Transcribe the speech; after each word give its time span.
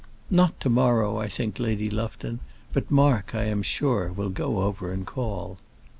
"Not 0.31 0.59
to 0.61 0.69
morrow, 0.71 1.19
I 1.19 1.27
think, 1.27 1.59
Lady 1.59 1.87
Lufton; 1.87 2.39
but 2.73 2.89
Mark, 2.89 3.35
I 3.35 3.43
am 3.43 3.61
sure, 3.61 4.11
will 4.11 4.31
go 4.31 4.61
over 4.61 4.91
and 4.91 5.05
call." 5.05 5.59